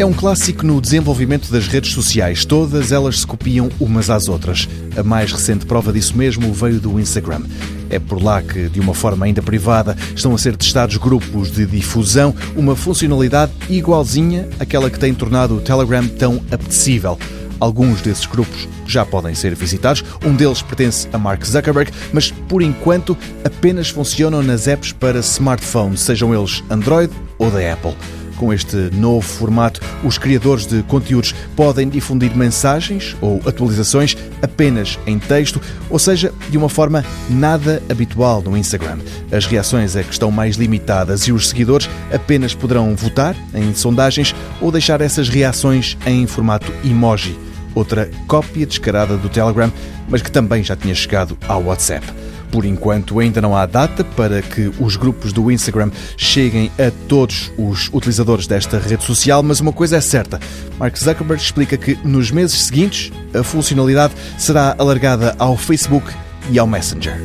[0.00, 2.46] É um clássico no desenvolvimento das redes sociais.
[2.46, 4.66] Todas elas se copiam umas às outras.
[4.96, 7.42] A mais recente prova disso mesmo veio do Instagram.
[7.90, 11.66] É por lá que, de uma forma ainda privada, estão a ser testados grupos de
[11.66, 17.18] difusão, uma funcionalidade igualzinha àquela que tem tornado o Telegram tão apetecível.
[17.60, 20.02] Alguns desses grupos já podem ser visitados.
[20.24, 26.00] Um deles pertence a Mark Zuckerberg, mas por enquanto apenas funcionam nas apps para smartphones,
[26.00, 27.94] sejam eles Android ou da Apple.
[28.40, 35.18] Com este novo formato, os criadores de conteúdos podem difundir mensagens ou atualizações apenas em
[35.18, 38.96] texto, ou seja, de uma forma nada habitual no Instagram.
[39.30, 44.34] As reações é que estão mais limitadas e os seguidores apenas poderão votar em sondagens
[44.58, 49.72] ou deixar essas reações em formato emoji outra cópia descarada do Telegram,
[50.08, 52.06] mas que também já tinha chegado ao WhatsApp.
[52.50, 57.52] Por enquanto, ainda não há data para que os grupos do Instagram cheguem a todos
[57.56, 60.40] os utilizadores desta rede social, mas uma coisa é certa:
[60.78, 66.12] Mark Zuckerberg explica que nos meses seguintes a funcionalidade será alargada ao Facebook
[66.50, 67.16] e ao Messenger.